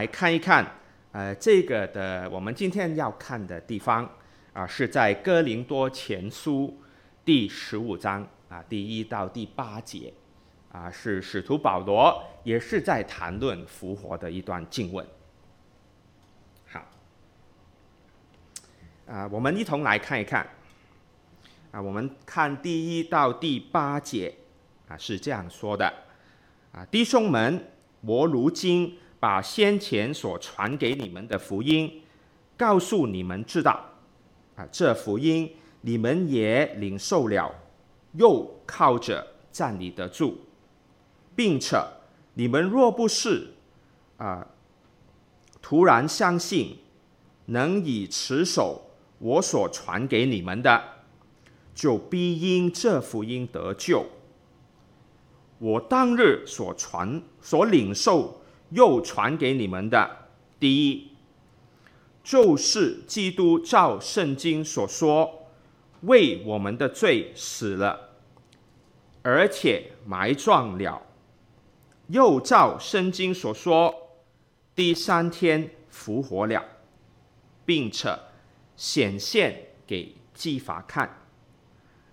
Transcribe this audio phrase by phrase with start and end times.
[0.00, 0.66] 来看一看，
[1.12, 4.10] 呃，这个的我们今天要看的地方
[4.54, 6.74] 啊，是在哥林多前书
[7.22, 10.10] 第十五章啊，第一到第八节
[10.72, 15.06] 啊，是使徒保罗也是在谈论复活的一段经文。
[16.70, 16.82] 好，
[19.06, 20.48] 啊，我们一同来看一看。
[21.72, 24.34] 啊，我们看第一到第八节
[24.88, 25.92] 啊，是这样说的
[26.72, 27.68] 啊，弟兄们，
[28.00, 32.02] 我如今把先前所传给你们的福音
[32.56, 33.84] 告诉你们知道
[34.56, 37.54] 啊，这福音你们也领受了，
[38.14, 40.38] 又靠着站立得住，
[41.36, 41.76] 并且
[42.34, 43.52] 你们若不是
[44.16, 44.48] 啊
[45.62, 46.78] 突然相信，
[47.44, 50.82] 能以持守我所传给你们的。
[51.72, 54.04] 就必因这福音得救。
[55.58, 58.39] 我当日所传、所领受
[58.70, 61.12] 又传给你们的，第一，
[62.22, 65.48] 就是基督照圣经所说，
[66.02, 68.10] 为我们的罪死了，
[69.22, 71.02] 而且埋葬了，
[72.08, 74.10] 又照圣经所说，
[74.74, 76.64] 第三天复活了，
[77.64, 78.18] 并且
[78.76, 81.16] 显现给基法看。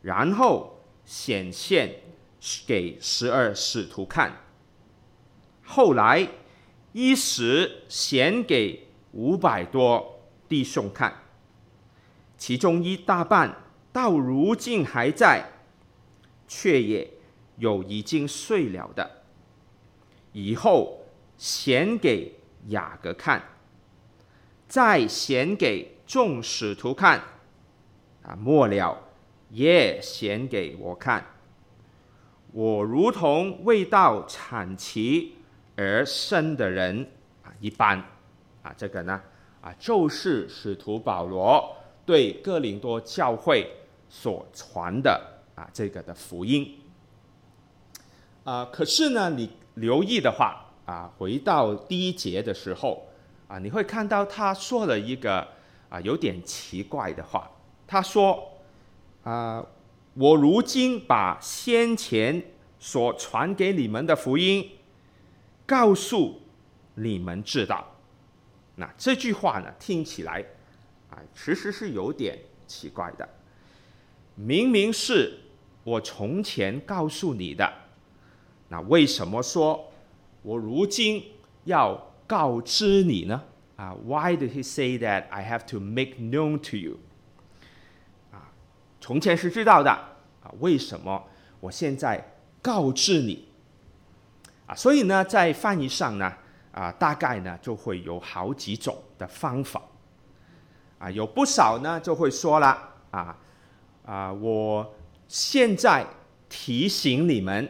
[0.01, 2.01] 然后显现
[2.65, 4.41] 给十二使徒看，
[5.63, 6.27] 后来
[6.99, 11.13] 一时显给五百多弟兄看，
[12.39, 13.55] 其中一大半
[13.93, 15.47] 到如今还在，
[16.47, 17.07] 却也
[17.57, 19.21] 有已经睡了的。
[20.33, 21.05] 以后
[21.37, 22.33] 显给
[22.69, 23.43] 雅各看，
[24.67, 27.21] 再显给众使徒看，
[28.23, 29.03] 啊，末了。
[29.49, 31.25] 也显给我看，
[32.53, 35.36] 我如同未到产期
[35.77, 37.07] 而生的人
[37.41, 37.97] 啊一般
[38.61, 39.21] 啊，这个呢
[39.61, 41.73] 啊，就是使徒保罗
[42.05, 43.71] 对哥林多教会
[44.09, 45.21] 所传的
[45.55, 46.77] 啊这个的福音
[48.43, 48.65] 啊。
[48.65, 53.07] 可是呢，你留意的话啊，回到第一节的时候
[53.47, 55.47] 啊，你会看到他说了一个
[55.87, 57.49] 啊有点奇怪的话，
[57.87, 58.51] 他说。
[59.23, 59.61] 啊！
[60.13, 62.41] 我如今把先前
[62.79, 64.65] 所传给你们的福音
[65.67, 66.41] 告诉
[66.95, 67.85] 你们知道。
[68.75, 70.43] 那这句话呢，听起来
[71.11, 73.27] 啊，其实是有点奇怪的。
[74.33, 75.39] 明明是
[75.83, 77.71] 我从前告诉你的，
[78.69, 79.91] 那为什么说
[80.43, 81.23] 我如今
[81.65, 83.43] 要告知你呢？
[83.75, 86.99] 啊，Why did he say that I have to make known to you？
[88.31, 88.53] 啊
[89.01, 91.25] 从前是知道的啊，为什么
[91.59, 93.47] 我现在告知你
[94.67, 94.75] 啊？
[94.75, 96.31] 所以呢，在翻译上呢，
[96.71, 99.81] 啊，大概呢就会有好几种的方法
[100.99, 103.35] 啊，有不少呢就会说了啊
[104.05, 104.93] 啊，我
[105.27, 106.05] 现在
[106.47, 107.67] 提醒你们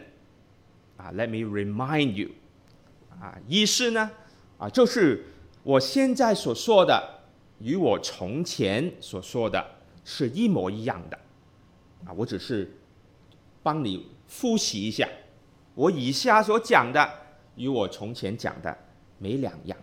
[0.98, 2.30] 啊，Let me remind you
[3.18, 4.10] 啊，意思呢
[4.58, 5.24] 啊，就是
[5.62, 7.20] 我现在所说的
[7.60, 9.64] 与我从前所说的
[10.04, 11.18] 是一模一样的。
[12.06, 12.78] 啊，我只是
[13.60, 15.08] 帮你复习一下，
[15.78, 17.08] 我以下所讲的
[17.54, 18.76] 与我从前讲的
[19.18, 19.78] 没两样。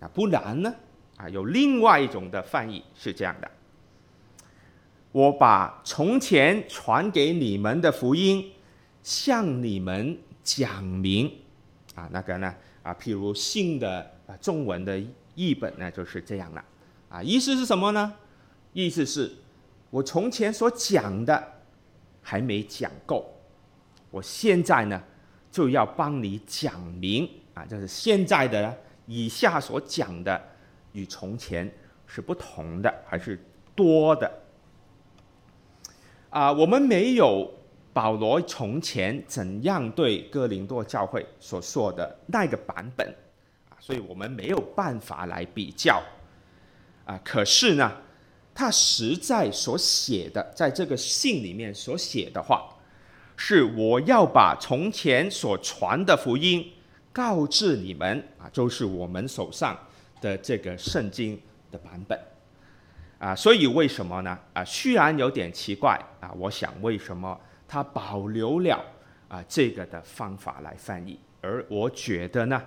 [0.00, 0.74] 啊，不然呢？
[1.16, 3.50] 啊，有另外一种的翻译是这样的：
[5.10, 8.52] 我把从前传给你们的福音
[9.02, 11.32] 向你们讲明。
[11.94, 12.54] 啊，那个呢？
[12.82, 15.02] 啊，譬如新的啊中文的
[15.34, 16.62] 译本呢，就是这样了。
[17.08, 18.12] 啊，意思是什么呢？
[18.74, 19.32] 意思是。
[19.88, 21.52] 我从前所讲的
[22.20, 23.30] 还没讲够，
[24.12, 25.02] 我现在呢
[25.50, 30.40] 就要帮你讲明啊，就是现在的以下所讲的
[30.92, 31.68] 与从前
[32.06, 33.42] 是不同的，还是
[33.74, 34.30] 多的
[36.30, 36.52] 啊？
[36.52, 37.50] 我们没有
[37.92, 43.06] 保罗从前怎样对哥林多教会所说的那个版本
[43.70, 46.02] 啊，所以我们没有办法来比较
[47.06, 47.18] 啊。
[47.24, 47.90] 可是呢，
[48.54, 52.68] 他实在所写的，在这个信里面所写的话，
[53.36, 56.64] 是我要把从前所传的福音
[57.12, 59.76] 告知你们啊，就是我们手上
[60.20, 61.40] 的这个圣经
[61.70, 62.18] 的版本
[63.18, 63.34] 啊。
[63.34, 64.38] 所以为什么呢？
[64.52, 68.84] 啊，虽然有点奇怪啊，我想为什么他保留了
[69.28, 71.18] 啊这个的方法来翻译？
[71.40, 72.62] 而我觉得呢，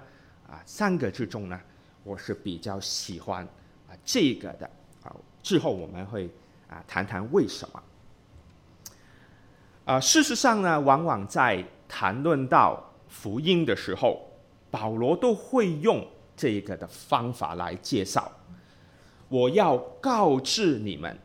[0.50, 1.60] 啊，三个之中呢，
[2.04, 3.44] 我是比较喜欢
[3.88, 4.70] 啊这个的
[5.04, 5.16] 啊。
[5.42, 6.30] 之后我们会
[6.68, 7.82] 啊谈谈为什么
[9.86, 10.00] 啊。
[10.00, 14.30] 事实上呢，往往在谈论到福音的时候，
[14.70, 16.06] 保罗都会用
[16.36, 18.32] 这个的方法来介绍。
[19.30, 21.18] 我要告知你们，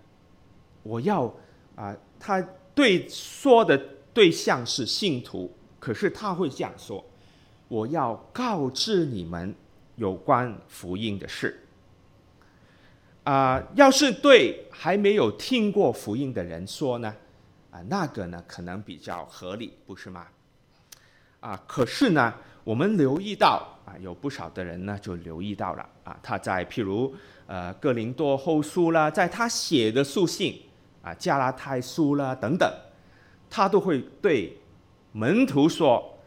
[0.83, 1.33] 我要
[1.77, 2.41] 啊、他
[2.75, 3.77] 对说的
[4.13, 7.05] 对象是信徒，可是他会这样说：
[7.69, 9.55] 我要告知你们
[9.97, 11.67] 有关福音的事。
[13.25, 17.15] 啊、要是对还没有听过福音的人说呢，
[17.71, 20.27] 啊、那个呢可能比较合理，不是吗？
[21.41, 22.35] 啊、可是呢，
[22.65, 27.15] 我们留意到啊，有不少的人呢就留意到了啊，他在譬如
[27.47, 30.61] 呃哥林多后书啦，在他写的书信
[31.03, 32.71] 啊加拉太书啦等等，
[33.49, 34.59] 他都会对
[35.13, 36.19] 门徒说：“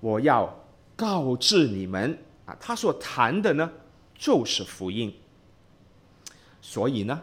[0.00, 0.54] 我要
[0.94, 3.72] 告知你们啊，他所谈的呢
[4.14, 5.14] 就是福音。”
[6.60, 7.22] 所以呢，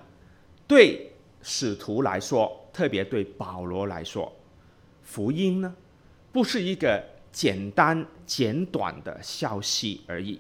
[0.68, 1.12] 对
[1.46, 4.34] 使徒来说，特别对保罗来说，
[5.04, 5.74] 福音呢
[6.34, 7.16] 不是一个。
[7.36, 10.40] 简单简短的消息而已，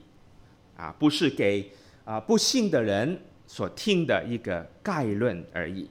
[0.77, 1.69] 啊，不是给
[2.05, 5.89] 啊不信的人所听的一个概论而已，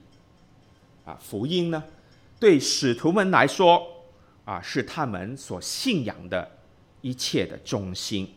[1.05, 1.83] 啊，福音呢，
[2.39, 3.85] 对使徒们来说，
[4.45, 6.49] 啊，是他们所信仰的
[7.01, 8.33] 一切的中心，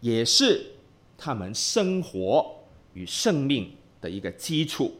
[0.00, 0.72] 也是
[1.16, 2.64] 他们生活
[2.94, 4.92] 与生命的一个基础，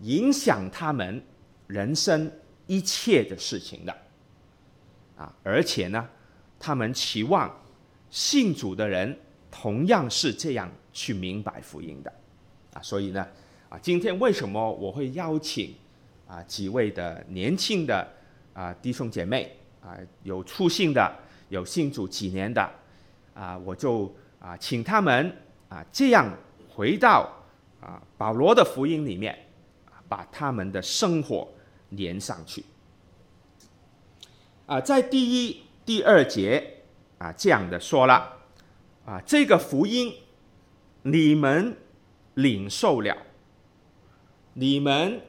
[0.00, 1.22] 影响他们
[1.66, 2.30] 人生
[2.66, 3.96] 一切的事情的。
[5.16, 6.08] 啊，而且呢，
[6.58, 7.62] 他们期望
[8.10, 9.16] 信主的人
[9.48, 12.12] 同样是这样去明白福音的，
[12.72, 13.24] 啊，所以呢，
[13.68, 15.72] 啊，今天为什么我会邀请
[16.26, 18.08] 啊几位的年轻的
[18.52, 21.16] 啊弟兄姐妹啊，有初信的，
[21.48, 22.68] 有信主几年的，
[23.34, 25.36] 啊，我就啊请他们
[25.68, 26.28] 啊这样
[26.68, 27.32] 回到
[27.80, 29.38] 啊保罗的福音里面，
[30.14, 31.48] 把他们的生活
[31.88, 32.64] 连上去。
[34.66, 36.84] 啊，在第一、第二节
[37.18, 38.36] 啊，这样的说了
[39.04, 40.14] 啊，这个福音
[41.02, 41.76] 你们
[42.34, 43.16] 领受了，
[44.52, 45.20] 你们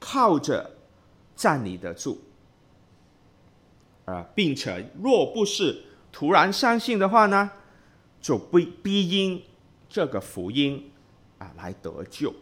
[0.00, 0.72] 靠着
[1.36, 2.20] 站立得住
[4.06, 7.48] 啊，并且若不是突然相信的话呢，
[8.20, 9.40] 就不必因
[9.88, 10.90] 这个福音
[11.38, 12.34] 啊来得救。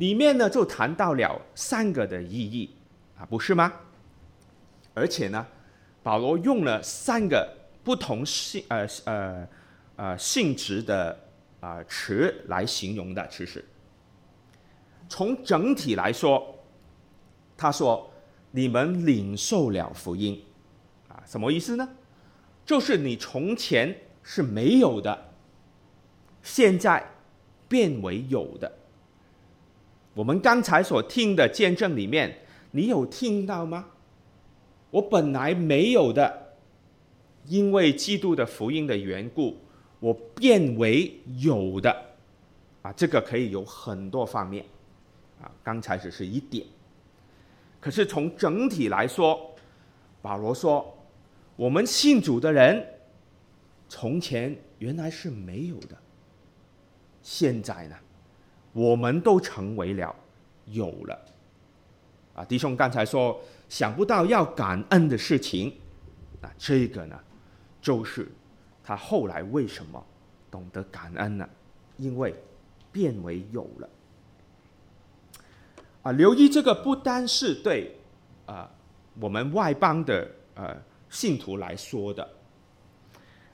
[0.00, 2.74] 里面呢就谈到了三个的意义
[3.18, 3.70] 啊，不是吗？
[4.94, 5.46] 而且呢，
[6.02, 7.46] 保罗用了三个
[7.84, 9.48] 不同性呃呃
[9.96, 11.12] 呃性质的
[11.60, 13.28] 啊、呃、词来形容的。
[13.28, 13.62] 其实，
[15.06, 16.58] 从整体来说，
[17.58, 18.10] 他说
[18.52, 20.42] ：“你们领受了福音，
[21.08, 21.86] 啊，什么意思呢？
[22.64, 25.34] 就是你从前是没有的，
[26.42, 27.06] 现在
[27.68, 28.79] 变为有的。
[30.14, 32.40] 我们刚才所听的见证里面，
[32.72, 33.86] 你有听到吗？”
[34.90, 36.56] 我本来没有的，
[37.46, 39.56] 因为基督的福音的缘故，
[40.00, 41.96] 我变为有的，
[42.82, 44.64] 啊，这个可以有很多方面，
[45.40, 46.66] 啊，刚才只是一点，
[47.78, 49.54] 可是从整体来说，
[50.20, 50.92] 保罗说，
[51.54, 52.84] 我们信主的人，
[53.88, 55.96] 从前原来是没有的，
[57.22, 57.96] 现在呢，
[58.72, 60.14] 我们都成为了
[60.66, 61.18] 有了，
[62.34, 63.40] 啊，弟兄刚才说。
[63.70, 65.72] 想不到要感恩的事情，
[66.40, 67.16] 那这个呢，
[67.80, 68.26] 就是
[68.82, 70.04] 他后来为什么
[70.50, 71.48] 懂得感恩呢？
[71.96, 72.34] 因为
[72.90, 73.88] 变为有了。
[76.02, 77.96] 啊，留意这个不单是对
[78.44, 78.68] 啊
[79.20, 80.76] 我们外邦的呃
[81.08, 82.28] 信徒来说的，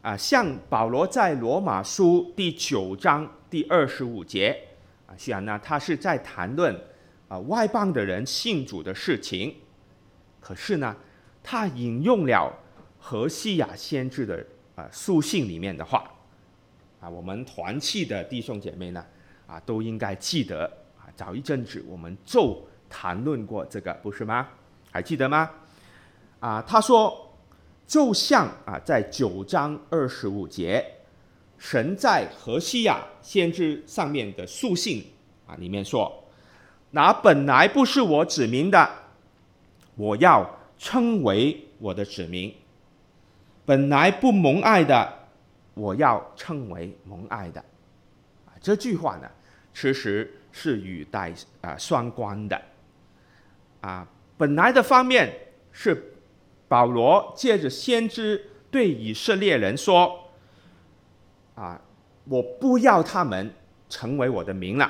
[0.01, 4.66] 啊，像保罗在罗马书第九章第二十五节
[5.07, 6.75] 啊，虽然呢他是在谈论
[7.29, 9.55] 啊外邦的人信主的事情。
[10.41, 10.95] 可是呢，
[11.43, 12.53] 他引用了
[13.01, 14.47] 何西亚先知的
[14.77, 16.09] 啊书信里面的话，
[17.01, 19.05] 啊，我们团契的弟兄姐妹呢，
[19.49, 20.65] 啊，都应该记得
[20.97, 21.11] 啊。
[21.17, 24.47] 早一阵子我们就谈论过这个，不是吗？
[24.93, 25.51] 还记得吗？
[26.39, 27.37] 啊，他说，
[27.89, 30.85] 就像啊，在九章二十五节，
[31.59, 35.05] 神在何西亚先知上面的书信
[35.47, 36.25] 啊里面说，
[36.91, 38.89] 那本来不是我指明的。
[39.95, 42.55] 我要称为我的指明，
[43.65, 45.11] 本来不蒙爱的，
[45.73, 47.59] 我要称为蒙爱的。
[48.45, 49.31] 啊，这句话呢，
[49.73, 51.33] 其实是语带
[51.63, 52.61] 啊双关的。
[53.81, 55.33] 啊，本来的方面
[55.73, 56.13] 是
[56.69, 60.26] 保罗借着先知对以色列人说：
[61.57, 61.81] 啊，
[62.27, 63.53] 我不要他们
[63.89, 64.89] 成为我的民了。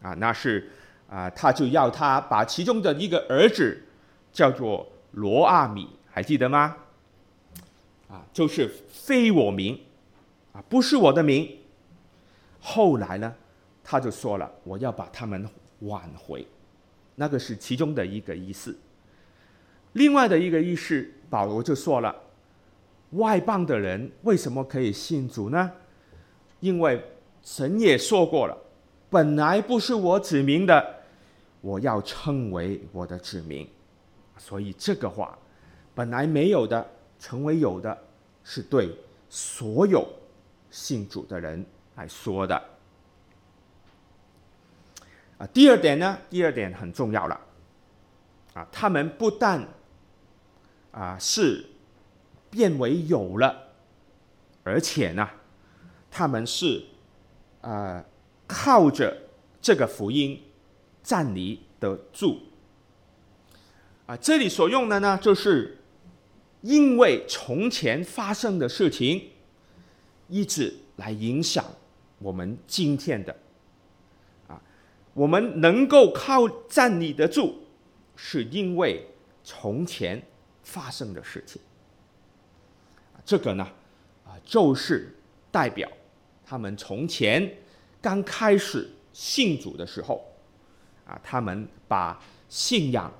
[0.00, 0.70] 啊，那是
[1.10, 3.84] 啊，他就要他把其中的一个儿子。
[4.30, 6.76] 叫做罗阿米，还记得吗？
[8.08, 9.80] 啊，就是非我名，
[10.52, 11.58] 啊，不是我的名。
[12.60, 13.34] 后来呢，
[13.82, 15.48] 他就说了，我要把他们
[15.80, 16.46] 挽回，
[17.16, 18.78] 那个是其中的一个意思。
[19.94, 22.14] 另外的一个意思，保罗就说了，
[23.12, 25.72] 外邦的人为什么可以信主呢？
[26.60, 27.02] 因为
[27.42, 28.56] 神也说过了，
[29.08, 31.02] 本来不是我指明的，
[31.60, 33.68] 我要称为我的子民。
[34.36, 35.38] 所以这个话，
[35.94, 36.86] 本来没有的，
[37.18, 37.96] 成为有的，
[38.44, 38.94] 是对
[39.28, 40.06] 所有
[40.70, 41.64] 信主的人
[41.96, 42.62] 来说的。
[45.38, 47.40] 啊，第二点呢，第二点很重要了。
[48.54, 49.66] 啊，他们不但
[50.90, 51.64] 啊是
[52.50, 53.68] 变为有了，
[54.64, 55.28] 而且呢，
[56.10, 56.84] 他们是
[57.60, 58.04] 啊
[58.46, 59.16] 靠着
[59.60, 60.42] 这个福音
[61.02, 62.40] 站立得住。
[64.06, 65.78] 啊，这里所用的呢，就是
[66.62, 69.30] 因为从前发生的事情，
[70.28, 71.64] 一直来影响
[72.18, 73.36] 我们今天的。
[74.48, 74.60] 啊，
[75.12, 77.56] 我们能够靠站立得住，
[78.16, 79.06] 是因为
[79.44, 80.22] 从前
[80.62, 81.60] 发生的事情。
[83.28, 83.68] 这个呢，
[84.24, 85.14] 啊，就是
[85.50, 85.86] 代表
[86.46, 87.58] 他们从前
[88.00, 90.24] 刚开始信主的时候，
[91.06, 92.18] 啊，他们把
[92.48, 93.12] 信仰。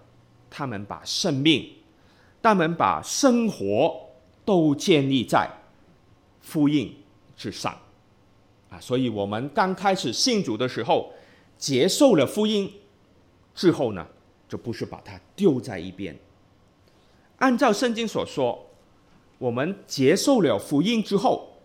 [0.50, 1.70] 他们把生命，
[2.40, 4.08] 他们把生活
[4.46, 5.46] 都建立在
[6.40, 6.96] 福音
[7.36, 7.78] 之上，
[8.70, 11.12] 啊，所以我们刚开始信主的时候，
[11.58, 12.72] 接受了福音
[13.54, 14.06] 之后呢，
[14.48, 16.18] 就不是把它丢在一边。
[17.36, 18.67] 按照圣经所说，
[19.38, 21.57] 我们接受了福音之后，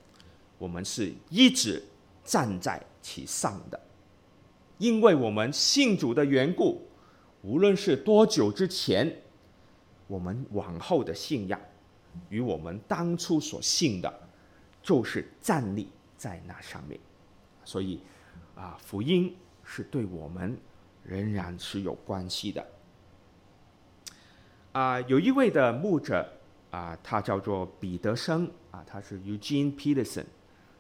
[0.58, 1.84] 我们是一直
[2.24, 3.80] 站在其上的，
[4.78, 6.82] 因为我们信主的缘故。
[7.42, 9.22] 无论是多久之前，
[10.08, 11.60] 我们往后的信仰
[12.30, 14.14] 与我们当初所信的，
[14.82, 16.98] 就是站立在那上面。
[17.66, 18.00] 所以，
[18.56, 20.58] 啊，福音是对我们
[21.04, 22.66] 仍然是有关系的。
[24.72, 26.26] 啊，有一位的牧者
[26.74, 30.26] 啊，他叫做彼得生啊，他是 Eugene Peterson，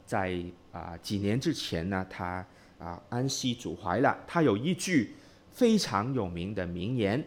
[0.05, 2.45] 在啊几年之前呢，他
[2.79, 5.15] 啊安息主怀了，他有一句。
[5.53, 7.23] 非常有名的名言，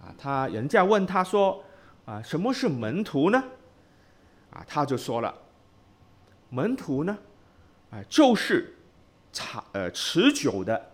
[0.00, 1.62] 啊，他人家问他说，
[2.04, 3.40] 啊，什么是门徒呢？
[4.50, 5.32] 啊，他就说了，
[6.50, 7.16] 门徒呢，
[7.88, 8.74] 啊，就是
[9.32, 10.90] 长呃持久的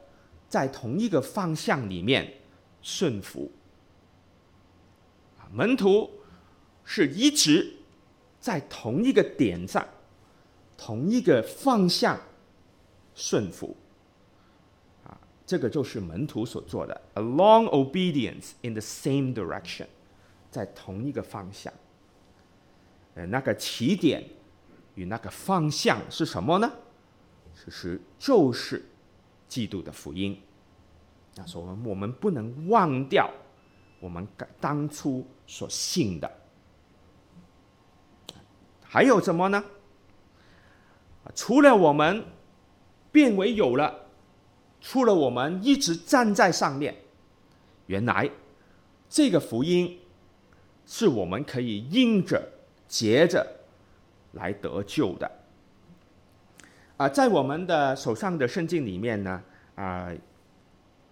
[0.47, 2.35] 在同一个方向里面
[2.83, 3.51] 顺服。
[5.39, 6.11] 啊，门徒
[6.91, 7.71] 是一直
[8.41, 9.87] 在同一个点上，
[10.75, 12.19] 同一个方向
[13.15, 13.77] 顺服。
[15.05, 19.87] 啊这个就是门徒所做的，a long obedience in the same direction，
[20.51, 21.71] 在同一个方向。
[23.17, 24.25] 呃，那个起点
[24.95, 26.73] 与那个方向是什么呢？
[27.55, 28.83] 其实就是
[29.47, 30.41] 基督的福音。
[31.35, 33.31] 那所以我们我们不能忘掉
[34.01, 34.27] 我们
[34.59, 36.38] 当初所信的。
[38.89, 39.63] 还有什么呢？
[41.35, 42.25] 除了我们
[43.13, 44.07] 变为有了。
[44.81, 46.95] 除了我们一直站在上面，
[47.87, 48.31] 原来
[49.09, 49.99] 这个福音
[50.87, 52.41] 是我们可以因着、
[52.87, 53.45] 接着
[54.35, 55.29] 来得救的。
[56.97, 59.43] 啊，在我们的手上的圣经里面呢，
[59.75, 60.13] 啊，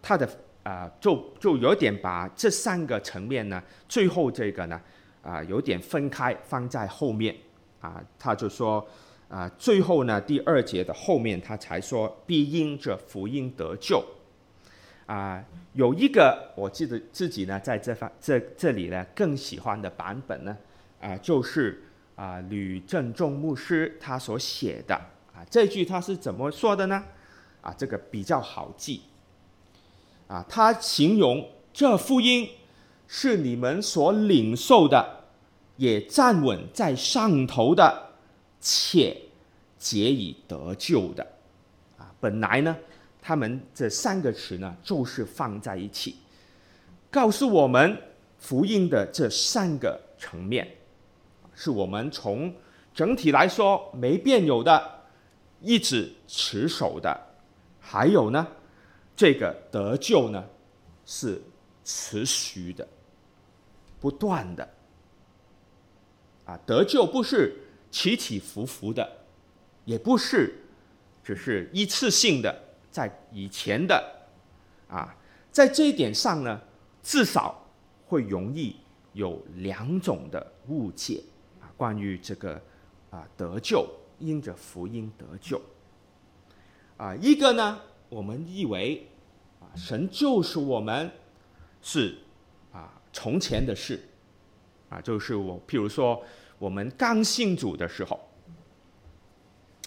[0.01, 0.29] 他的
[0.63, 4.81] 啊，就就有点把这三个层面呢，最后这个呢，
[5.23, 7.35] 啊，有点分开放在后面。
[7.81, 8.87] 啊，他就说。
[9.29, 14.01] 啊，最后呢，第二节的后面他才说，必因着福音得救。
[15.07, 20.57] 啊，有一个我记得自己呢，在这方这这里呢，更喜欢的版本呢，
[21.01, 21.83] 啊，就是
[22.15, 24.95] 啊吕正中牧师他所写的
[25.35, 27.03] 啊，这句他是怎么说的呢？
[27.63, 29.03] 啊，这个比较好记。
[30.29, 32.49] 啊，他形容这福音
[33.09, 35.16] 是你们所领受的，
[35.77, 38.05] 也站稳在上头的。
[38.59, 39.17] 且
[39.79, 41.25] 皆已得救的，
[41.99, 42.77] 啊，本来呢，
[43.23, 46.17] 他们这三个词呢，就是放在一起，
[47.09, 47.97] 告诉我们
[48.41, 50.67] 福音的这三个层面，
[51.55, 52.53] 是我们从
[52.93, 55.05] 整体来说没变有的，
[55.61, 57.17] 一直持守的，
[57.79, 58.49] 还有呢，
[59.15, 60.43] 这个得救呢，
[61.05, 61.41] 是
[61.85, 62.89] 持续的，
[64.01, 64.69] 不断的，
[66.47, 67.63] 啊，得救不是。
[67.89, 69.11] 起起伏伏的，
[69.87, 70.55] 也不是
[71.25, 72.55] 只是一次性的，
[72.91, 74.27] 在以前的
[74.89, 75.17] 啊，
[75.51, 76.61] 在这一点上呢，
[77.03, 77.67] 至少
[78.05, 78.77] 会容易
[79.15, 81.23] 有两种的误解
[81.59, 81.73] 啊。
[81.75, 82.61] 关于这个
[83.09, 83.89] 啊得救，
[84.19, 85.63] 因着福音得救。
[86.99, 89.07] 啊，一个呢，我们以为
[89.61, 91.11] 啊神救赎我们
[91.81, 92.19] 是
[92.73, 94.03] 啊从前的事，
[94.89, 96.23] 啊就是我譬如说
[96.59, 98.29] 我们刚信主的时候，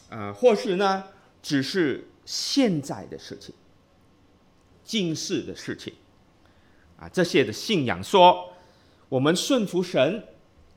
[0.10, 1.04] 啊或是呢
[1.42, 3.54] 只是现在的事情，
[4.84, 5.94] 今世的事情。
[7.00, 8.52] 啊，这些的信仰说，
[9.08, 10.22] 我们顺服神，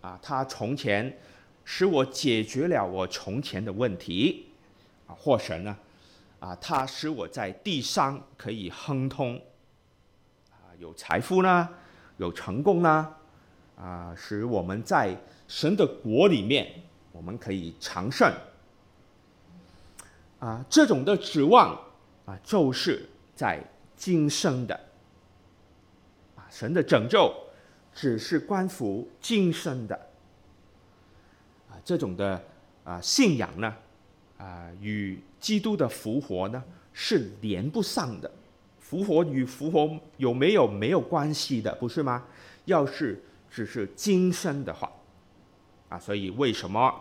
[0.00, 1.19] 啊，他从前
[1.64, 4.47] 使我解决了我从前的问题，
[5.09, 5.76] 啊，或神呢，
[6.38, 9.35] 啊，他使我在地上可以亨通，
[10.52, 11.69] 啊，有财富呢，
[12.19, 13.17] 有成功呢，
[13.83, 15.17] 啊，使我们在
[15.49, 16.73] 神的国里面，
[17.11, 18.33] 我们可以长胜，
[20.39, 21.77] 啊，这种的指望，
[22.25, 23.61] 啊，就是在
[23.97, 24.79] 今生的。
[26.49, 27.35] 神的拯救
[27.93, 29.97] 只是关乎今生的
[31.69, 32.41] 啊，这种的
[32.85, 33.75] 啊信仰呢
[34.39, 36.62] 啊，与基督的复活呢
[36.93, 38.31] 是连不上的。
[38.79, 42.25] 复活与复活有没有没有关系的，不是吗？
[42.67, 43.21] 要是
[43.52, 44.90] 只是今生的话
[45.90, 46.92] 啊，所以为什么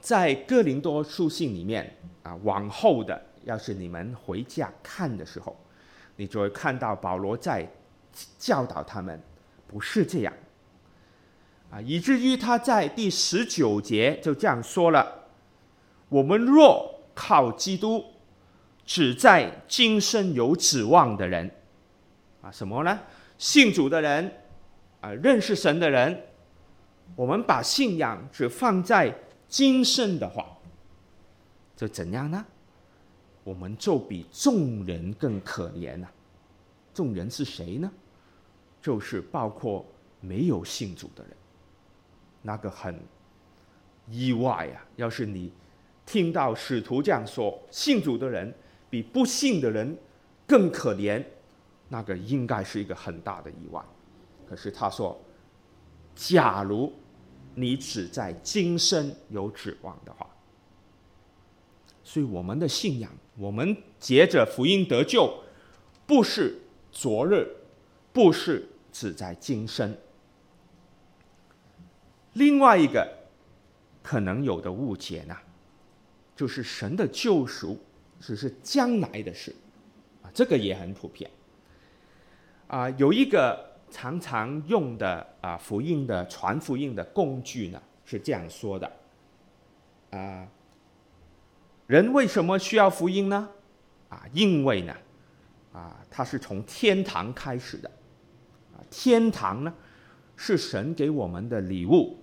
[0.00, 5.56] 在哥林多书信里面啊，往后的要是你们回家看的时候，
[6.16, 7.66] 你就会看到保罗在。
[8.38, 9.18] 教导他们
[9.66, 10.34] 不是这样
[11.70, 15.30] 啊，以至于他在第十九节就这样说了
[16.10, 18.04] ：“我们若靠基督，
[18.84, 21.50] 只在今生有指望的人
[22.42, 23.00] 啊，什么呢？
[23.38, 24.41] 信主的人
[25.02, 26.18] 啊，认识神的人，
[27.14, 29.14] 我们把信仰只放在
[29.46, 30.56] 今生的话，
[31.76, 32.42] 就怎样呢？
[33.44, 36.06] 我们就比众人更可怜呐！
[36.94, 37.92] 众人是谁呢？”
[38.80, 39.84] 就是包括
[40.20, 41.36] 没有信主的人，
[42.42, 42.98] 那个很
[44.08, 44.86] 意外啊！
[44.96, 45.52] 要是你
[46.06, 48.52] 听到使徒这样说，信主的人
[48.90, 49.96] 比不信的人
[50.46, 51.24] 更可怜，
[51.88, 53.80] 那个应该是一个很大的意外。
[54.52, 55.18] 可是他说，
[56.14, 56.92] 假如
[57.54, 60.28] 你只在今生有指望的话，
[62.04, 65.42] 所以我们的信仰，我们借着福音得救，
[66.06, 66.60] 不是
[66.90, 67.48] 昨日，
[68.12, 68.68] 不是。
[68.94, 69.96] 只在今生。
[72.34, 73.10] 另外一个
[74.02, 75.34] 可能有的误解呢，
[76.36, 77.80] 就是神的救赎
[78.20, 79.56] 只是将来的事，
[80.20, 81.30] 啊，这个也很普遍。
[82.66, 88.90] 啊，有一个常常用的啊福音的传福音的工具呢，是这样说的：
[90.10, 90.48] 啊，
[91.86, 93.48] 人为什么需要福音呢？
[94.08, 94.96] 啊，因为呢，
[95.72, 97.90] 啊，它是从天堂开始的。
[98.90, 99.72] 天堂呢，
[100.36, 102.18] 是神给我们的礼物，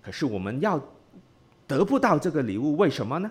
[0.00, 0.80] 可是我们要
[1.66, 3.30] 得不到这个礼物，为什么呢？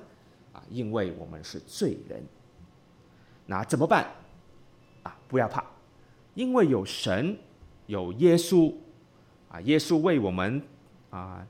[0.53, 2.23] 啊，因为我们是罪人。
[3.47, 4.05] 那怎么办？
[5.01, 5.63] 啊，不要怕，
[6.33, 7.37] 因为有神，
[7.87, 8.73] 有耶稣，
[9.49, 10.61] 啊，耶稣为我们
[11.09, 11.45] 啊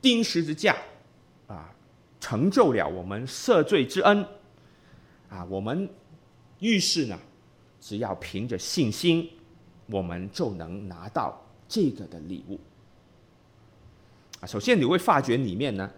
[0.00, 0.76] 钉十字架，
[1.46, 1.74] 啊，
[2.20, 4.26] 成就了我们赦罪之恩，
[5.28, 5.88] 啊，我们
[6.58, 7.18] 遇事呢，
[7.80, 9.30] 只要凭着信心。
[9.88, 12.58] 我们就能拿到这个的礼物
[14.40, 14.42] 啊！
[14.44, 15.88] 首先你会发觉里面呢，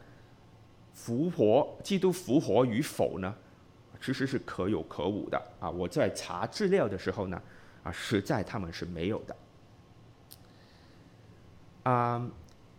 [0.93, 3.35] 复活，基督复活与否呢，
[3.99, 5.71] 其实是可有可无的啊！
[5.71, 7.43] 我在查资料的时候呢，
[7.83, 9.37] 啊，实在他们是没有的
[11.85, 12.31] 啊。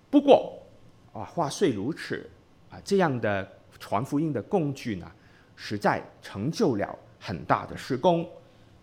[0.09, 0.61] 不过
[1.13, 2.29] 啊，话虽如此
[2.69, 3.47] 啊，这样的
[3.79, 5.11] 传福音的工具呢，
[5.55, 8.27] 实在成就了很大的事工。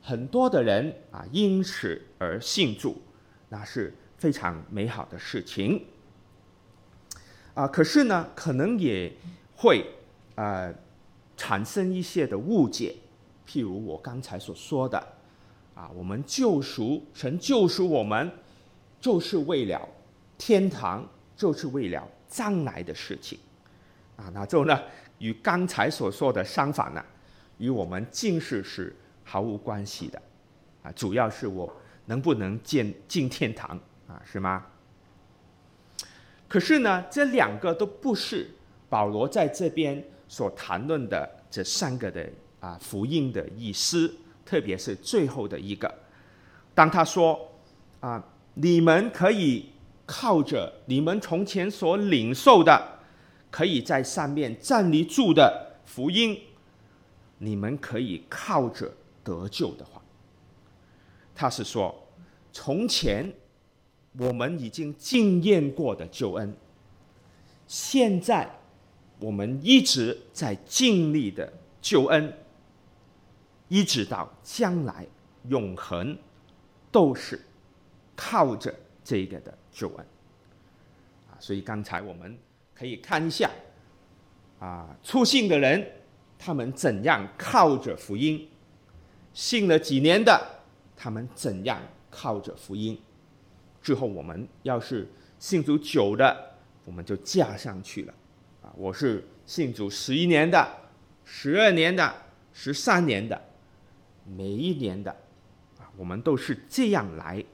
[0.01, 3.03] 很多的人啊，因此而信主，
[3.49, 5.85] 那是非常美好的事情。
[7.55, 9.13] 啊，可是呢，可能也
[9.57, 9.85] 会
[10.37, 10.73] 呃
[11.37, 12.95] 产生一些的误解，
[13.49, 15.16] 譬如我刚才所说的，
[15.77, 18.29] 啊，我们救赎，神救赎我们，
[19.01, 19.89] 就是为了
[20.37, 23.39] 天堂，就是为了将来的事情，
[24.17, 24.77] 啊，那就呢
[25.21, 27.05] 与刚才所说的相反呢，
[27.59, 28.93] 与我们今世是。
[29.29, 30.23] 毫无关系的，
[30.85, 31.69] 啊，主要是我
[32.05, 34.65] 能不能进进天堂啊，是吗？
[36.47, 38.49] 可是呢，这两个都不是
[38.89, 44.15] 保罗在这边所谈论的这三个的啊福音的意思，
[44.47, 45.95] 特别是最后的一个，
[46.75, 47.53] 当他说
[48.01, 49.73] 啊，你们可以
[50.07, 53.01] 靠着你们从前所领受的，
[53.51, 56.41] 可以在上面站立住的福音，
[57.39, 58.91] 你们可以靠着。
[59.27, 60.01] 得救的话，
[61.35, 61.93] 他是说，
[62.53, 63.35] 从前
[64.17, 66.57] 我们已经经验过的救恩，
[67.67, 68.49] 现在
[69.19, 72.33] 我们一直在尽力的救恩，
[73.69, 75.07] 一直到将来
[75.49, 76.17] 永恒，
[76.91, 77.41] 都是
[78.15, 80.07] 靠着这个的救恩。
[81.29, 82.39] 啊，所以刚才我们
[82.75, 83.51] 可以看一下，
[84.59, 85.85] 啊，初信的人
[86.39, 88.49] 他们怎样靠着福音，
[89.33, 90.41] 信了几年的，
[90.97, 93.01] 他们怎样靠着福音。
[93.83, 98.15] 之后，我们要是信主久的，我们就加上去了。
[98.63, 100.69] 啊，我是信主十一年的、
[101.25, 102.15] 十二年的、
[102.53, 103.41] 十三年的，
[104.27, 105.11] 每一年的，
[105.79, 107.45] 啊，我们都是这样来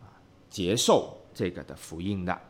[0.00, 0.08] 啊
[0.48, 2.40] 接受这个的福音的。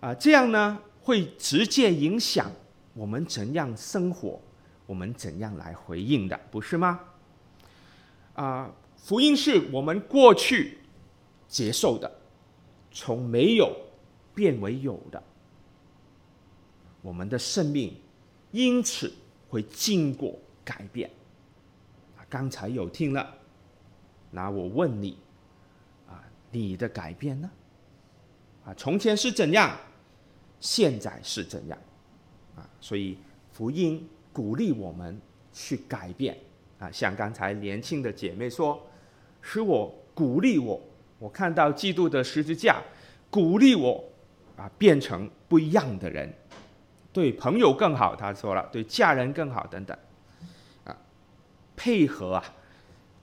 [0.00, 2.50] 啊，这样呢会直接影响
[2.94, 4.40] 我们怎样生活，
[4.86, 7.00] 我们怎样来回应的，不是吗？
[8.34, 10.78] 啊，福音是我们过去。
[11.48, 12.12] 接受的，
[12.92, 13.74] 从没有
[14.34, 15.22] 变为有的，
[17.00, 17.96] 我们的生命
[18.50, 19.10] 因此
[19.48, 21.10] 会经过改变。
[22.28, 23.34] 刚才有听了，
[24.30, 25.18] 那我问你，
[26.08, 27.50] 啊，你的改变呢？
[28.64, 29.76] 啊，从前是怎样，
[30.60, 31.78] 现在是怎样？
[32.56, 33.16] 啊，所以
[33.50, 35.18] 福音鼓励我们
[35.52, 36.36] 去改变。
[36.78, 38.80] 啊，像刚才年轻的姐妹说，
[39.40, 40.80] 使我鼓励我。
[41.18, 42.80] 我看到基督的十字架，
[43.30, 44.04] 鼓励我
[44.56, 46.32] 啊，变成不一样的人，
[47.12, 48.14] 对朋友更好。
[48.14, 49.98] 他说了，对家人更好等等，
[51.78, 52.44] 配合啊，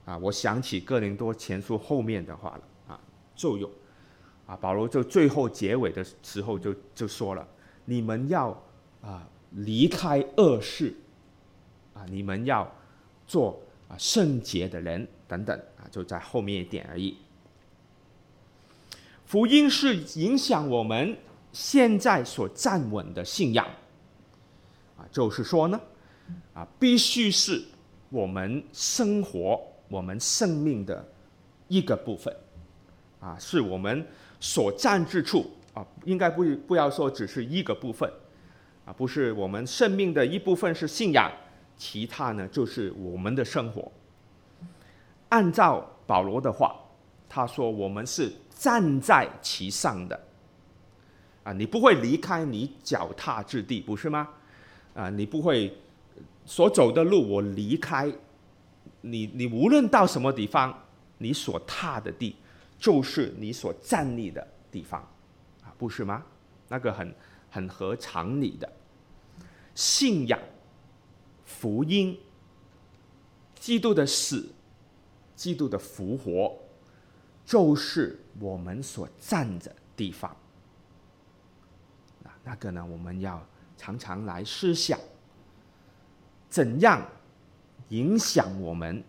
[0.06, 2.98] 啊，我想起哥林多前书后面的话了啊，
[3.34, 3.70] 就有
[4.46, 7.46] 啊，保罗就最后结尾的时候就就说了，
[7.84, 8.50] 你们要
[9.02, 10.94] 啊离开恶事，
[11.92, 12.66] 啊，你们要
[13.26, 17.18] 做啊圣洁的人等等啊，就在后面一点而已。
[19.26, 21.18] 福音是影响我们
[21.52, 23.66] 现在所站稳的信仰，
[24.96, 25.80] 啊，就是说呢，
[26.54, 27.62] 啊，必须是
[28.10, 31.06] 我们生活、我们生命的
[31.68, 32.34] 一个部分，
[33.20, 34.06] 啊，是我们
[34.40, 38.10] 所站之处啊，应该不不要说只是一个部分，
[38.84, 41.30] 啊，不是我们生命的一部分是信仰，
[41.76, 43.90] 其他呢就是我们的生活。
[45.28, 46.76] 按照保罗的话，
[47.28, 48.32] 他说我们是。
[48.58, 50.18] 站在其上的，
[51.44, 54.26] 啊，你不会离开你脚踏之地，不是吗？
[54.94, 55.76] 啊，你不会
[56.46, 58.10] 所走的路，我离开
[59.02, 60.86] 你，你无论到什么地方，
[61.18, 62.36] 你所踏的地
[62.78, 65.02] 就是你所站立的地方，
[65.62, 66.24] 啊，不是吗？
[66.68, 67.14] 那个很
[67.50, 68.72] 很合常理的
[69.74, 70.40] 信仰、
[71.44, 72.18] 福音、
[73.58, 74.48] 基督的死、
[75.34, 76.56] 基督的复活。
[77.44, 80.36] 就是我们所站的地方，
[82.24, 82.84] 那那个呢？
[82.84, 83.40] 我们要
[83.76, 84.98] 常常来思想，
[86.48, 87.06] 怎样
[87.88, 89.02] 影响我们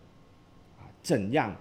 [0.78, 0.86] 啊？
[1.02, 1.54] 怎样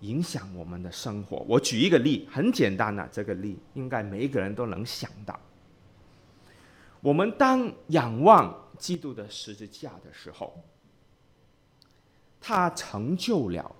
[0.00, 1.44] 影响我们的生活？
[1.48, 5.38] 我举一个例，很简单的，这个例应该每一个人都能想到。
[7.00, 10.60] 我们当仰望基督的十字架的时候，
[12.40, 13.74] 他成就了。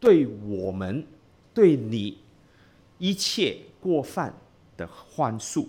[0.00, 1.04] 对我们，
[1.52, 2.18] 对你
[2.98, 4.32] 一切过犯
[4.76, 5.66] 的宽恕，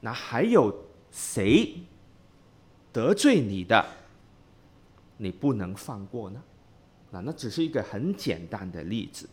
[0.00, 0.74] 那还有
[1.10, 1.74] 谁
[2.92, 3.84] 得罪你的，
[5.18, 6.42] 你不能放过呢？
[7.10, 9.28] 那那只是一个很简单的例子。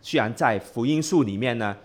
[0.00, 1.76] 虽然在福音书里面呢，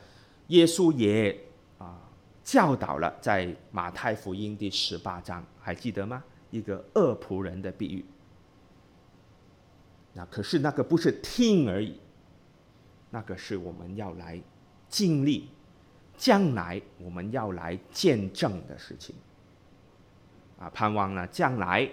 [0.48, 1.38] 耶稣也
[1.78, 2.10] 啊
[2.44, 6.24] 教导了，在马太福音第十八章，还记得吗？
[6.50, 8.04] 一个恶仆人的比喻。
[10.14, 12.00] 那可是那个不是听而已，
[13.10, 14.42] 那个是我们要来
[14.88, 15.48] 经历，
[16.18, 19.16] 将来我们要来见证的事情。
[20.60, 21.90] 啊，盼望呢，将来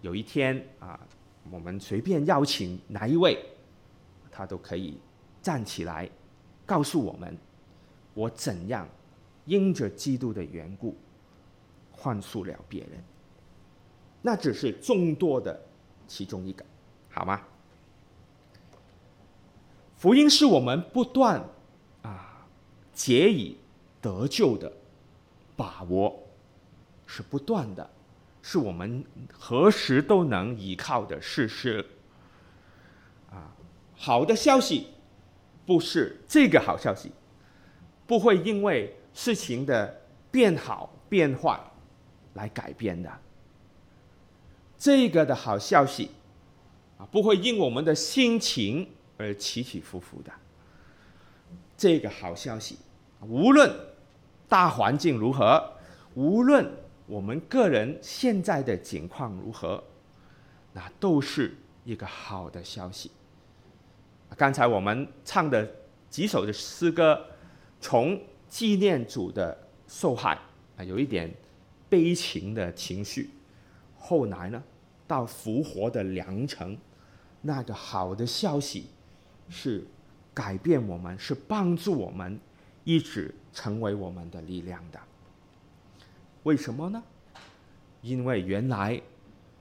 [0.00, 0.98] 有一天啊，
[1.50, 3.38] 我们随便邀请哪一位，
[4.30, 4.98] 他都可以
[5.42, 6.08] 站起来，
[6.64, 7.36] 告诉我们
[8.14, 8.88] 我怎样
[9.44, 10.96] 因着基督的缘故
[11.92, 12.92] 宽恕了别人。
[14.22, 15.60] 那只是众多的
[16.08, 16.64] 其中一个，
[17.10, 17.42] 好吗？
[19.96, 21.42] 福音是我们不断
[22.02, 22.46] 啊
[22.92, 23.56] 结以
[24.00, 24.72] 得救的
[25.56, 26.22] 把握，
[27.06, 27.88] 是不断的，
[28.48, 31.84] 是我们何时都能依靠的事实。
[33.28, 33.50] 啊，
[33.96, 34.86] 好的消息
[35.66, 37.10] 不是这个好消息，
[38.06, 41.58] 不会因为事情的变好变坏
[42.34, 43.10] 来改变的。
[44.78, 46.12] 这个的好消息
[46.98, 50.30] 啊，不会因我们的心情而起起伏伏的。
[51.76, 52.78] 这个好消息，
[53.22, 53.68] 无论
[54.48, 55.72] 大环境如何，
[56.14, 56.70] 无论
[57.06, 59.82] 我们个人现在的境况如何，
[60.72, 63.10] 那都是一个好的消息。
[64.36, 65.70] 刚才我们唱的
[66.10, 67.26] 几首的诗歌，
[67.80, 70.38] 从纪念主的受害
[70.76, 71.32] 啊，有一点
[71.88, 73.30] 悲情的情绪，
[73.96, 74.62] 后来呢，
[75.06, 76.76] 到复活的良辰，
[77.42, 78.86] 那个好的消息
[79.48, 79.86] 是
[80.34, 82.40] 改变我们，是帮助我们
[82.82, 84.98] 一直成为我们的力量的。
[86.46, 87.02] 为什么呢？
[88.02, 89.02] 因为原来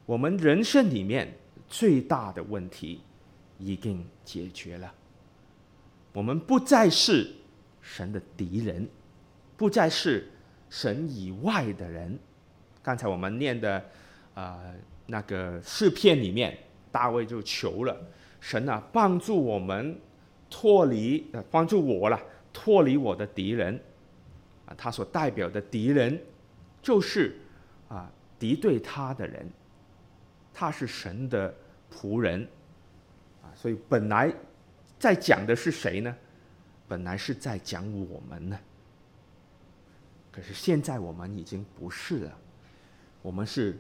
[0.06, 1.36] 我们人生里面
[1.68, 3.02] 最大的问题
[3.58, 4.94] 已经解决了，
[6.14, 7.28] 我们不再是
[7.82, 8.88] 神的敌人，
[9.58, 10.30] 不再是
[10.70, 12.20] 神以外的人。
[12.84, 13.84] 刚才我们念的、
[14.36, 14.76] 呃、
[15.08, 16.56] 那个诗篇里面，
[16.92, 17.98] 大卫就求了
[18.40, 20.00] 神啊，帮助我们
[20.52, 22.22] 脱离，呃，帮助我了，
[22.54, 23.74] 脱离我的敌人。
[24.68, 26.20] 啊，他所代表的敌人，
[26.86, 27.36] 就是
[27.90, 29.50] 啊敌对他的人，
[30.54, 31.52] 他是神的
[31.92, 32.48] 仆人。
[33.42, 34.32] 啊，所以本来
[35.00, 36.16] 在讲的是谁呢？
[36.88, 38.60] 本来是在讲我们呢。
[40.32, 42.38] 可是现在我们已经不是了，
[43.24, 43.76] 我们是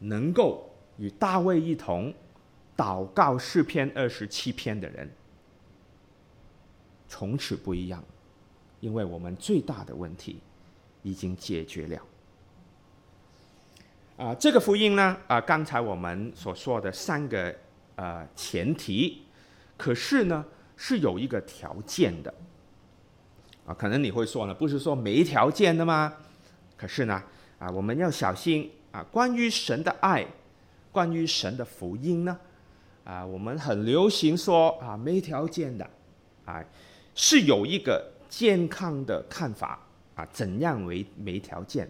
[0.00, 0.68] 能够
[0.98, 2.12] 与大卫一同
[2.76, 5.08] 祷告诗篇二十七篇的人，
[7.06, 8.02] 从此不一样，
[8.80, 10.40] 因为我们最大的问题
[11.02, 12.02] 已经解决了。
[14.16, 17.54] 啊，这个福音呢，啊，刚才我们所说的三个
[17.96, 19.22] 呃前提，
[19.76, 20.44] 可是呢
[20.76, 22.32] 是有一个条件的。
[23.66, 26.12] 啊，可能你会说呢，不是说没条件的吗？
[26.76, 27.22] 可是呢，
[27.58, 30.26] 啊，我们要小心啊，关于神的爱。
[30.92, 32.36] 关于神的福音呢，
[33.04, 35.88] 啊，我们很流行说啊，没条件的，
[36.44, 36.60] 啊，
[37.14, 39.86] 是有一个健康的看法
[40.20, 41.88] 啊，怎样为没条件？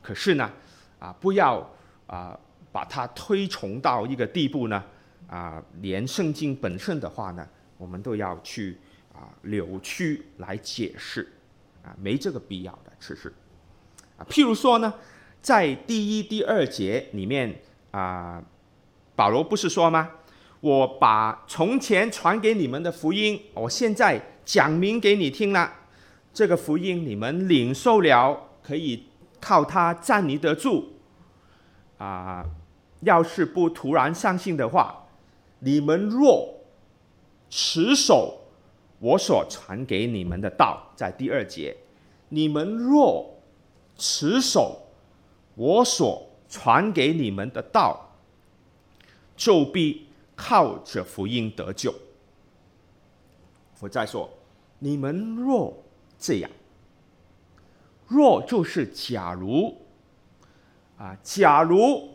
[0.00, 0.50] 可是呢，
[0.98, 1.68] 啊，不要
[2.06, 2.38] 啊，
[2.72, 4.82] 把它推崇到一个地步呢，
[5.28, 8.78] 啊，连圣经本身的话呢，我们都要去
[9.12, 11.30] 啊扭曲来解释，
[11.82, 13.32] 啊，没这个必要的，其实，
[14.16, 14.94] 啊，譬如说呢，
[15.42, 17.60] 在第一、第二节里面。
[17.94, 18.42] 啊，
[19.14, 20.10] 保罗不是说吗？
[20.58, 25.72] 我把从前传给你们的福音，我现在讲明给你听了。
[26.34, 29.06] 这个福音你们领受了，可以
[29.40, 30.92] 靠它站立得住。
[31.96, 32.44] 啊，
[33.00, 35.06] 要是不突然相信的话，
[35.60, 36.56] 你们若
[37.48, 38.40] 持守
[38.98, 41.74] 我所传给你们的道，在第二节，
[42.28, 43.38] 你们若
[43.96, 44.82] 持守
[45.54, 46.28] 我所。
[46.46, 48.14] 传给你们的道，
[49.36, 51.92] 就必靠着福音得救。
[53.80, 54.30] 我再说，
[54.78, 55.76] 你们若
[56.26, 56.50] 这样，
[58.08, 59.76] 若就是假如，
[60.96, 62.14] 啊，假如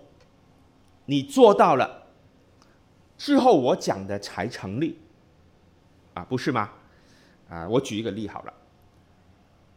[1.05, 2.07] 你做到了，
[3.19, 4.97] 之后我讲的才成立，
[6.15, 6.71] 啊，不是吗？
[7.49, 8.53] 啊，我举一个例好了，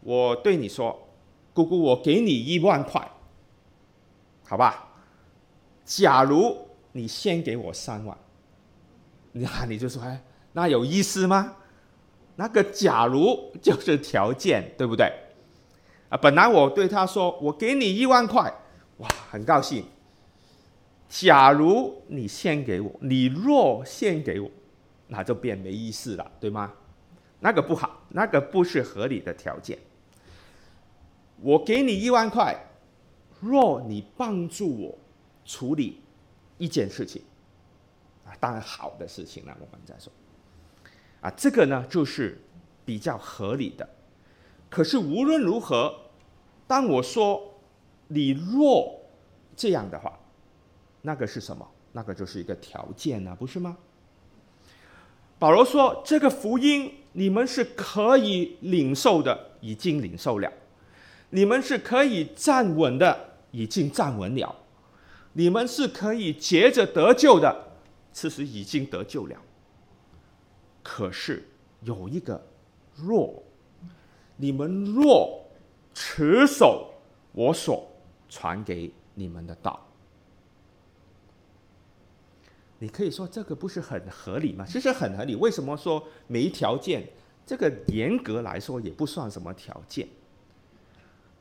[0.00, 1.06] 我对你说，
[1.52, 3.06] 姑姑，我给你一万块。
[4.44, 4.88] 好吧，
[5.84, 6.56] 假如
[6.92, 8.16] 你先给我三万，
[9.32, 11.56] 那你就说，哎，那有意思吗？
[12.42, 15.06] 那个假如就是条件，对不对？
[16.08, 18.52] 啊，本来我对他说，我给你一万块，
[18.96, 19.84] 哇，很高兴。
[21.08, 24.50] 假如你先给我，你若先给我，
[25.06, 26.72] 那就变没意思了，对吗？
[27.38, 29.78] 那个不好，那个不是合理的条件。
[31.40, 32.58] 我给你一万块。
[33.38, 34.98] 若你帮助我
[35.44, 36.00] 处理
[36.58, 37.22] 一件事情，
[38.24, 40.12] 啊，当然好的事情了，我们再说，
[41.22, 42.38] 啊，这个呢就是
[42.84, 43.88] 比较合理的。
[44.68, 45.94] 可是无论如何，
[46.66, 47.54] 当我说
[48.08, 49.00] 你若
[49.56, 50.18] 这样的话，
[51.00, 51.66] 那个是什么？
[51.92, 53.78] 那个就是一个条件呢，不是吗？
[55.38, 60.52] 保罗说这个福音你们是可以领受的，已经领受了，
[61.30, 63.30] 你们是可以站稳的。
[63.54, 64.56] 已经站稳了，
[65.34, 67.54] 你们是可以接着得救的，
[68.10, 69.36] 其实已经得救了。
[70.82, 71.48] 可是
[71.82, 72.44] 有一个
[72.96, 73.42] 若，
[74.36, 75.44] 你们若
[75.94, 76.92] 持守
[77.32, 77.86] 我所
[78.28, 79.80] 传给你们的道，
[82.78, 84.64] 你可以说这个不是很合理吗？
[84.66, 85.36] 其实很合理。
[85.36, 87.06] 为什么说没条件？
[87.44, 90.08] 这个严格来说也不算什么条件。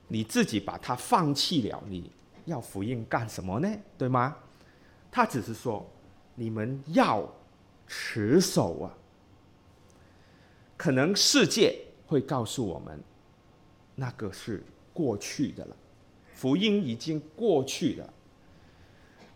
[0.07, 2.11] 你自己把它放弃了，你
[2.45, 3.69] 要福音干什么呢？
[3.97, 4.37] 对吗？
[5.09, 5.89] 他只是说，
[6.35, 7.27] 你们要
[7.87, 8.97] 持守啊。
[10.81, 12.99] 可能世界会告诉我们，
[13.93, 15.75] 那个是过去的了，
[16.33, 18.13] 福音已经过去了。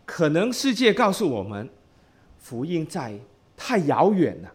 [0.04, 1.70] 可能世界告诉我们，
[2.36, 3.16] 福音在
[3.56, 4.52] 太遥远了，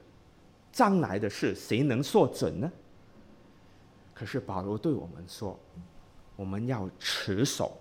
[0.69, 2.69] 将来的事谁能说准呢？
[4.13, 5.58] 可是保罗对我们说，
[6.36, 7.80] 我们要持守，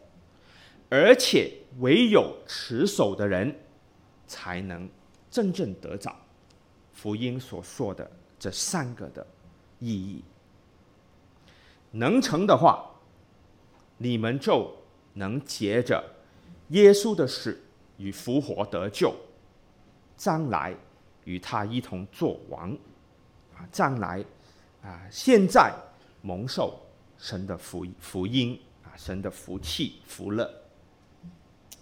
[0.88, 3.52] 而且唯有持守的人，
[4.28, 4.88] 才能
[5.28, 6.14] 真正得着
[6.92, 8.08] 福音所说的
[8.40, 9.24] 这三个的
[9.78, 10.24] 意义。
[11.92, 12.90] 能成的话，
[13.98, 14.74] 你们就
[15.14, 16.02] 能接着
[16.68, 17.60] 耶稣的死
[17.98, 19.14] 与复活得救，
[20.16, 20.74] 将来
[21.24, 22.72] 与他一同作王，
[23.54, 24.24] 啊，将来
[24.82, 25.74] 啊，现在
[26.22, 26.80] 蒙受
[27.18, 30.50] 神的福福音啊，神的福气福乐，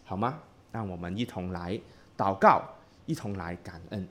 [0.04, 0.40] 好吗？
[0.72, 1.80] 让我们一同来
[2.16, 2.62] 祷告，
[3.06, 4.08] 一同来感恩。